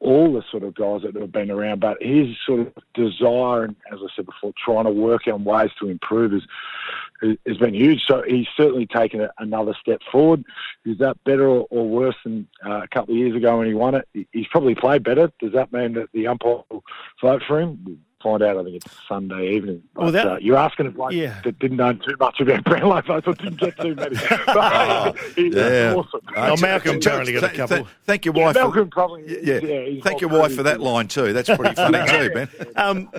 all 0.00 0.32
the 0.32 0.42
sort 0.50 0.62
of 0.62 0.74
guys 0.74 1.02
that 1.02 1.20
have 1.20 1.32
been 1.32 1.50
around. 1.50 1.80
But 1.80 2.02
his 2.02 2.36
sort 2.46 2.60
of 2.60 2.72
desire 2.94 3.64
and, 3.64 3.76
as 3.92 4.00
I 4.02 4.08
said 4.14 4.26
before, 4.26 4.52
trying 4.62 4.84
to 4.84 4.90
work 4.90 5.26
on 5.26 5.44
ways 5.44 5.70
to 5.80 5.88
improve 5.88 6.34
is 6.34 6.42
has 7.46 7.56
been 7.56 7.74
huge. 7.74 8.02
So 8.06 8.22
he's 8.26 8.48
certainly 8.56 8.86
taken 8.86 9.20
a, 9.20 9.30
another 9.38 9.74
step 9.80 10.00
forward. 10.10 10.44
Is 10.84 10.98
that 10.98 11.22
better 11.24 11.48
or, 11.48 11.66
or 11.70 11.88
worse 11.88 12.16
than 12.24 12.48
uh, 12.66 12.82
a 12.82 12.88
couple 12.88 13.14
of 13.14 13.18
years 13.18 13.36
ago 13.36 13.58
when 13.58 13.68
he 13.68 13.74
won 13.74 13.94
it? 13.94 14.08
He's 14.32 14.48
probably 14.48 14.74
played 14.74 15.04
better. 15.04 15.30
Does 15.40 15.52
that 15.52 15.72
mean 15.72 15.94
that 15.94 16.10
the 16.12 16.26
umpire 16.26 16.62
will 16.68 16.84
vote 17.20 17.42
for 17.46 17.60
him? 17.60 18.00
We'll 18.24 18.38
find 18.38 18.42
out. 18.42 18.58
I 18.58 18.64
think 18.64 18.76
it's 18.76 18.86
Sunday 19.08 19.52
evening. 19.54 19.82
But, 19.94 20.02
Well, 20.02 20.12
that- 20.12 20.26
uh, 20.26 20.36
you're 20.40 20.56
asking 20.56 20.86
a 20.86 20.90
bloke 20.90 21.12
Yeah. 21.12 21.40
that 21.44 21.58
didn't 21.58 21.76
know 21.78 21.92
too 21.92 22.16
much 22.20 22.40
about 22.40 22.64
Brownlow 22.64 23.02
votes. 23.02 23.08
I 23.10 23.20
thought 23.20 23.38
didn't 23.38 23.60
get 23.60 23.76
too 23.78 23.94
many. 23.94 24.16
But 24.46 25.16
he's 25.36 25.54
Yeah. 25.54 25.94
awesome. 25.96 26.20
Oh, 26.36 26.56
Malcolm 26.60 26.92
Th- 26.92 27.06
apparently 27.06 27.32
got 27.34 27.42
a 27.44 27.48
couple. 27.56 27.76
th- 27.78 27.88
thank 28.04 28.24
your 28.24 28.34
wife. 28.34 28.54
Malcolm 28.54 28.84
for, 28.84 28.90
probably. 28.90 29.24
yeah, 29.42 29.58
yeah, 29.62 29.84
he's 29.86 30.02
thank 30.02 30.20
your 30.20 30.30
wife 30.30 30.54
for 30.54 30.62
that 30.62 30.74
pretty 30.76 30.84
line 30.84 31.08
too. 31.08 31.32
That's 31.32 31.48
pretty 31.48 31.74
funny 31.74 31.98
too, 32.08 32.30
Ben. 32.34 32.48
Um, 32.76 33.10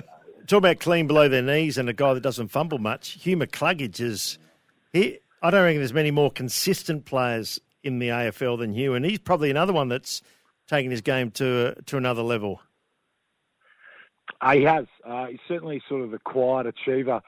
talk 0.46 0.58
about 0.58 0.78
clean 0.80 1.06
below 1.06 1.28
their 1.28 1.42
knees 1.42 1.78
and 1.78 1.88
a 1.88 1.92
guy 1.92 2.14
that 2.14 2.22
doesn't 2.22 2.48
fumble 2.48 2.78
much. 2.78 3.10
Hugh 3.22 3.36
McCluggage 3.36 4.00
is. 4.00 4.38
He, 4.92 5.18
I 5.42 5.50
don't 5.50 5.62
reckon 5.64 5.80
there's 5.80 5.92
many 5.92 6.10
more 6.10 6.30
consistent 6.30 7.04
players 7.04 7.60
in 7.82 7.98
the 7.98 8.08
AFL 8.08 8.58
than 8.58 8.72
Hugh, 8.72 8.94
and 8.94 9.04
he's 9.04 9.18
probably 9.18 9.50
another 9.50 9.72
one 9.72 9.88
that's 9.88 10.22
taking 10.68 10.90
his 10.90 11.00
game 11.02 11.30
to 11.32 11.74
to 11.86 11.96
another 11.96 12.22
level. 12.22 12.60
Uh, 14.40 14.52
he 14.52 14.62
has. 14.62 14.86
Uh, 15.04 15.26
he's 15.26 15.40
certainly 15.48 15.82
sort 15.88 16.02
of 16.02 16.12
a 16.12 16.18
quiet 16.18 16.66
achiever, 16.66 17.20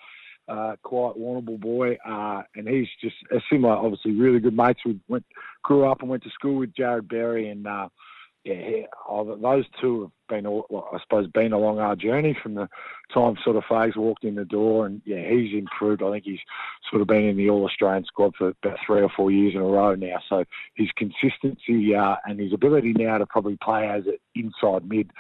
uh, 0.49 0.77
quiet, 0.83 1.19
warnable 1.19 1.59
boy, 1.59 1.97
uh, 2.07 2.43
and 2.55 2.69
he's 2.69 2.89
just 3.01 3.17
a 3.31 3.41
similar, 3.51 3.75
obviously, 3.75 4.13
really 4.13 4.41
good 4.41 4.57
mates. 4.57 4.81
We 4.85 4.99
went, 5.09 5.25
grew 5.63 5.87
up 5.87 6.01
and 6.01 6.11
went 6.11 6.23
to 6.25 6.31
school 6.31 6.57
with 6.57 6.75
Jarrod 6.75 7.09
Berry, 7.09 7.49
and 7.49 7.67
uh, 7.67 7.89
yeah, 8.47 8.83
oh, 9.09 9.37
those 9.43 9.65
two 9.81 10.03
have 10.03 10.11
been, 10.29 10.47
I 10.47 10.99
suppose, 11.03 11.27
been 11.27 11.53
along 11.53 11.81
our 11.81 11.97
journey 11.97 12.37
from 12.41 12.55
the 12.55 12.69
time 13.13 13.37
sort 13.43 13.57
of 13.57 13.65
Fags 13.65 13.97
walked 13.97 14.23
in 14.23 14.37
the 14.37 14.45
door, 14.45 14.87
and 14.87 15.03
yeah, 15.05 15.29
he's 15.29 15.53
improved. 15.53 16.01
I 16.01 16.13
think 16.13 16.25
he's 16.25 16.39
sort 16.89 17.03
of 17.03 17.09
been 17.09 17.25
in 17.25 17.37
the 17.37 17.51
All 17.51 17.65
Australian 17.65 18.05
squad 18.05 18.37
for 18.37 18.49
about 18.63 18.79
three 18.87 19.03
or 19.03 19.09
four 19.09 19.33
years 19.33 19.55
in 19.55 19.61
a 19.61 19.65
row 19.65 19.97
now. 19.97 20.19
So 20.29 20.45
his 20.75 20.89
consistency 20.97 21.97
uh, 21.97 22.17
and 22.25 22.39
his 22.39 22.53
ability 22.53 22.93
now 22.93 23.19
to 23.19 23.27
probably 23.27 23.57
play 23.57 23.89
as 23.89 24.07
an 24.07 24.19
inside 24.37 24.89
mid, 24.89 25.11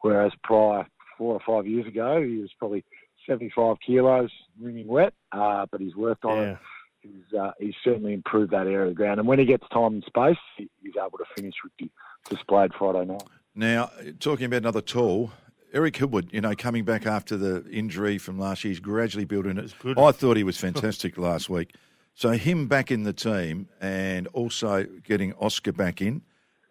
whereas 0.00 0.32
prior 0.42 0.86
four 1.18 1.34
or 1.34 1.40
five 1.46 1.66
years 1.66 1.86
ago 1.86 2.22
he 2.22 2.38
was 2.38 2.50
probably 2.58 2.84
75 3.28 3.76
kilos, 3.86 4.30
wringing 4.60 4.86
wet, 4.88 5.14
uh, 5.30 5.66
but 5.70 5.80
he's 5.80 5.94
worked 5.94 6.24
on 6.24 6.36
Yeah. 6.38 6.50
it. 6.52 6.58
He's, 7.02 7.38
uh, 7.38 7.50
he's 7.58 7.74
certainly 7.82 8.12
improved 8.14 8.52
that 8.52 8.66
area 8.66 8.82
of 8.82 8.88
the 8.90 8.94
ground, 8.94 9.18
and 9.18 9.28
when 9.28 9.38
he 9.38 9.44
gets 9.44 9.68
time 9.70 9.94
and 9.94 10.04
space, 10.04 10.36
he's 10.56 10.68
able 10.96 11.18
to 11.18 11.24
finish 11.36 11.54
with 11.64 11.72
the 11.78 11.90
displayed 12.30 12.72
Friday 12.78 13.04
night. 13.04 13.22
Now, 13.56 13.90
talking 14.20 14.46
about 14.46 14.58
another 14.58 14.80
tall, 14.80 15.32
Eric 15.72 15.94
Hipwood, 15.94 16.32
you 16.32 16.40
know, 16.40 16.54
coming 16.54 16.84
back 16.84 17.04
after 17.06 17.36
the 17.36 17.64
injury 17.70 18.18
from 18.18 18.38
last 18.38 18.62
year, 18.62 18.70
he's 18.70 18.80
gradually 18.80 19.24
building 19.24 19.58
it. 19.58 19.74
I 19.96 20.12
thought 20.12 20.36
he 20.36 20.44
was 20.44 20.56
fantastic 20.58 21.18
last 21.18 21.50
week. 21.50 21.74
So 22.14 22.30
him 22.32 22.68
back 22.68 22.90
in 22.90 23.02
the 23.04 23.12
team 23.12 23.68
and 23.80 24.26
also 24.28 24.84
getting 25.02 25.32
Oscar 25.34 25.72
back 25.72 26.00
in 26.02 26.22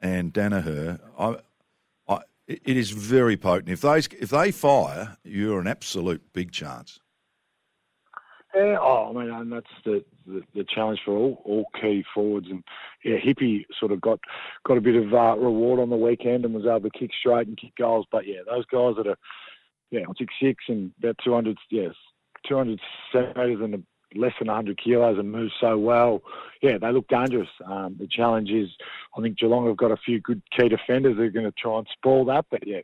and 0.01 0.33
Daniher, 0.33 1.00
I, 1.17 1.25
I, 1.25 1.36
it 2.63 2.77
is 2.77 2.91
very 2.91 3.38
potent. 3.38 3.70
If 3.70 3.81
they 3.81 3.98
if 3.98 4.29
they 4.29 4.51
fire, 4.51 5.17
you're 5.24 5.60
an 5.60 5.67
absolute 5.67 6.22
big 6.34 6.51
chance. 6.51 7.00
Yeah, 8.53 8.77
oh, 8.81 9.10
I 9.10 9.17
mean, 9.17 9.34
and 9.34 9.51
that's 9.51 9.65
the, 9.86 10.03
the, 10.27 10.41
the 10.53 10.65
challenge 10.65 11.00
for 11.05 11.15
all, 11.15 11.41
all 11.46 11.65
key 11.79 12.03
forwards. 12.13 12.48
And 12.50 12.63
yeah, 13.03 13.15
Hippie 13.15 13.63
sort 13.79 13.93
of 13.93 14.01
got 14.01 14.20
got 14.65 14.77
a 14.77 14.81
bit 14.81 14.96
of 14.96 15.13
uh, 15.13 15.38
reward 15.38 15.79
on 15.79 15.89
the 15.89 15.96
weekend 15.96 16.43
and 16.43 16.53
was 16.53 16.65
able 16.65 16.89
to 16.89 17.00
kick 17.00 17.12
straight 17.17 17.48
and 17.48 17.58
kick 17.58 17.72
goals. 17.77 18.05
But 18.12 18.27
yeah, 18.27 18.39
those 18.46 18.65
guys 18.65 18.96
that 18.98 19.08
are 19.08 19.17
yeah 19.89 20.01
six 20.17 20.34
six 20.41 20.65
and 20.67 20.91
about 21.00 21.15
two 21.24 21.34
hundred 21.34 21.58
yes 21.70 21.93
two 22.48 22.58
hundred 22.58 22.79
centimeters 23.13 23.62
and 23.62 23.86
less 24.15 24.34
than 24.39 24.48
hundred 24.48 24.80
kilos 24.82 25.18
and 25.18 25.32
move 25.32 25.51
so 25.60 25.77
well. 25.77 26.22
Yeah, 26.62 26.77
they 26.80 26.91
look 26.91 27.08
dangerous. 27.08 27.50
Um, 27.65 27.96
the 28.00 28.08
challenge 28.08 28.50
is, 28.50 28.70
I 29.18 29.22
think 29.22 29.38
Geelong 29.38 29.68
have 29.68 29.77
got 29.77 29.91
a 29.91 29.98
few 29.98 30.20
good 30.20 30.41
key 30.58 30.70
defenders 30.70 31.18
that 31.18 31.24
are 31.24 31.30
going 31.30 31.46
to 31.46 31.53
try 31.58 31.77
and 31.77 31.88
spoil 31.91 32.25
that. 32.25 32.46
But 32.50 32.68
yeah. 32.68 32.82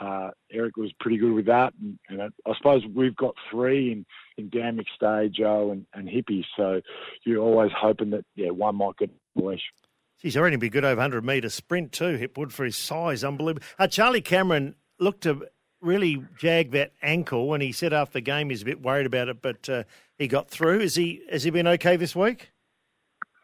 Uh, 0.00 0.30
Eric 0.50 0.76
was 0.76 0.92
pretty 0.98 1.16
good 1.16 1.32
with 1.32 1.46
that, 1.46 1.72
and, 1.80 1.96
and 2.08 2.20
I, 2.20 2.56
suppose 2.56 2.82
we've 2.96 3.14
got 3.14 3.36
three 3.48 3.92
in, 3.92 4.04
in 4.36 4.48
Dan 4.48 4.76
McStay, 4.76 5.32
Joe, 5.32 5.70
and, 5.70 5.86
and 5.94 6.08
Hippie. 6.08 6.44
So 6.56 6.80
you're 7.24 7.40
always 7.40 7.70
hoping 7.72 8.10
that 8.10 8.24
yeah 8.34 8.50
one 8.50 8.74
might 8.74 8.96
get 8.96 9.10
a. 9.36 9.62
He's 10.18 10.36
already 10.36 10.56
be 10.56 10.68
good 10.68 10.84
over 10.84 10.96
100 10.96 11.24
metre 11.24 11.48
sprint 11.48 11.92
too, 11.92 12.18
Hipwood, 12.18 12.50
for 12.50 12.64
his 12.64 12.76
size. 12.76 13.22
Unbelievable. 13.22 13.64
Uh, 13.78 13.86
Charlie 13.86 14.20
Cameron 14.20 14.74
looked 14.98 15.22
to 15.22 15.46
really 15.80 16.22
jag 16.38 16.72
that 16.72 16.92
ankle, 17.02 17.52
and 17.54 17.62
he 17.62 17.72
said 17.72 17.92
after 17.92 18.14
the 18.14 18.20
game 18.20 18.50
he's 18.50 18.62
a 18.62 18.64
bit 18.64 18.82
worried 18.82 19.06
about 19.06 19.28
it, 19.28 19.42
but 19.42 19.68
uh, 19.68 19.84
he 20.18 20.28
got 20.28 20.48
through. 20.48 20.80
Is 20.80 20.94
he, 20.94 21.22
has 21.30 21.44
he 21.44 21.50
been 21.50 21.66
okay 21.66 21.96
this 21.96 22.14
week? 22.14 22.50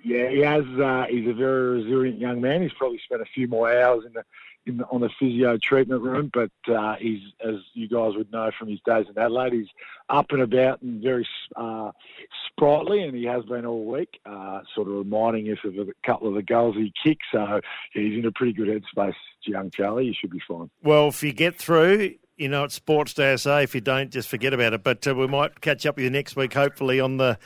Yeah, 0.03 0.31
he 0.31 0.41
has. 0.41 0.65
Uh, 0.65 1.05
he's 1.11 1.29
a 1.29 1.35
very 1.35 1.83
resilient 1.83 2.19
young 2.19 2.41
man. 2.41 2.63
He's 2.63 2.73
probably 2.79 3.01
spent 3.05 3.21
a 3.21 3.27
few 3.35 3.47
more 3.49 3.71
hours 3.71 4.05
in 4.07 4.15
the, 4.15 4.25
in 4.67 4.79
the 4.79 4.85
on 4.87 5.01
the 5.01 5.11
physio 5.19 5.59
treatment 5.63 6.03
room, 6.03 6.31
but 6.33 6.51
uh, 6.73 6.95
he's, 6.99 7.21
as 7.47 7.57
you 7.75 7.89
guys 7.89 8.15
would 8.17 8.31
know 8.33 8.51
from 8.59 8.69
his 8.69 8.81
days 8.87 9.07
in 9.09 9.19
Adelaide, 9.19 9.53
he's 9.53 9.69
up 10.09 10.27
and 10.31 10.43
about 10.43 10.81
and 10.81 11.03
very 11.03 11.27
uh, 11.57 11.91
sprightly, 12.47 13.03
and 13.03 13.15
he 13.15 13.25
has 13.25 13.45
been 13.45 13.67
all 13.67 13.85
week. 13.85 14.21
Uh, 14.25 14.61
sort 14.75 14.89
of 14.89 14.95
reminding 14.95 15.47
us 15.49 15.59
of 15.65 15.77
a 15.77 15.87
couple 16.07 16.29
of 16.29 16.35
the 16.35 16.43
goals 16.43 16.77
he 16.77 16.93
kicked. 17.03 17.25
So 17.33 17.45
yeah, 17.47 17.61
he's 18.03 18.19
in 18.19 18.25
a 18.25 18.33
pretty 18.33 18.53
good 18.53 18.69
headspace, 18.69 19.15
young 19.45 19.71
Charlie. 19.71 20.07
He 20.07 20.17
should 20.19 20.31
be 20.31 20.43
fine. 20.49 20.71
Well, 20.83 21.09
if 21.09 21.23
you 21.23 21.33
get 21.33 21.57
through, 21.57 22.15
you 22.41 22.49
know, 22.49 22.65
it's 22.65 22.75
Sports 22.75 23.13
Day 23.13 23.37
SA. 23.37 23.59
If 23.59 23.75
you 23.75 23.83
don't, 23.83 24.11
just 24.11 24.29
forget 24.29 24.55
about 24.55 24.73
it. 24.73 24.83
But 24.83 25.07
uh, 25.07 25.15
we 25.15 25.27
might 25.27 25.61
catch 25.61 25.85
up 25.85 25.97
with 25.97 26.05
you 26.05 26.11
next 26.11 26.37
week, 26.37 26.55
hopefully, 26.55 26.99
on 26.99 27.19
the 27.19 27.39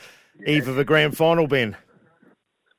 eve 0.47 0.69
of 0.69 0.77
a 0.77 0.85
grand 0.85 1.17
final, 1.17 1.47
Ben. 1.47 1.75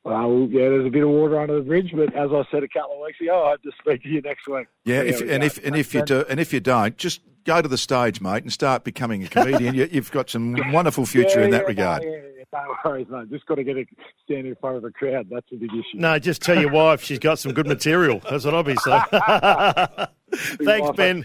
Well, 0.03 0.49
yeah, 0.51 0.69
there's 0.69 0.87
a 0.87 0.91
bit 0.91 1.03
of 1.03 1.11
water 1.11 1.39
under 1.39 1.57
the 1.57 1.63
bridge, 1.63 1.93
but 1.95 2.15
as 2.15 2.31
I 2.33 2.43
said 2.51 2.63
a 2.63 2.69
couple 2.69 2.95
of 2.95 3.01
weeks 3.05 3.21
ago, 3.21 3.45
I 3.45 3.51
hope 3.51 3.63
to 3.63 3.73
speak 3.79 4.03
to 4.05 4.09
you 4.09 4.23
next 4.23 4.49
week. 4.49 4.67
Yeah, 4.85 5.01
if, 5.01 5.21
we 5.21 5.31
and 5.31 5.43
go. 5.43 5.47
if 5.47 5.67
and 5.67 5.77
if 5.77 5.95
you 5.95 6.03
do, 6.05 6.25
and 6.31 6.41
if 6.41 6.53
you 6.53 6.61
don't, 6.61 6.97
just 6.97 7.21
go 7.45 7.61
to 7.61 7.69
the 7.69 7.77
stage, 7.77 8.21
mate, 8.21 8.45
and 8.45 8.53
start 8.53 8.85
becoming 8.85 9.25
a 9.25 9.29
comedian. 9.29 9.75
you, 9.75 9.89
you've 9.91 10.13
got 10.13 10.31
some 10.31 10.57
wonderful 10.73 11.07
future 11.07 11.41
in 11.41 11.51
that 11.51 11.63
yeah, 11.63 11.69
regard. 11.69 12.03
No, 12.03 12.09
yeah, 12.09 12.19
yeah, 12.39 12.45
no 12.53 12.77
worries, 12.85 13.09
mate. 13.11 13.31
Just 13.31 13.47
got 13.47 13.57
to 13.57 13.65
get 13.65 13.77
a 13.77 13.85
stand 14.25 14.47
in 14.47 14.55
front 14.55 14.77
of 14.77 14.85
a 14.85 14.91
crowd. 14.91 15.27
That's 15.29 15.47
a 15.53 15.57
big 15.57 15.71
issue. 15.73 15.99
No, 15.99 16.19
just 16.19 16.41
tell 16.41 16.59
your 16.59 16.71
wife 16.71 17.03
she's 17.03 17.19
got 17.19 17.41
some 17.41 17.53
good 17.53 17.67
material. 17.67 18.23
That's 18.31 18.45
what 18.45 18.55
I'll 18.55 18.63
be 18.63 18.77
saying. 18.77 19.03
Thanks, 20.65 20.91
Ben. 20.97 21.25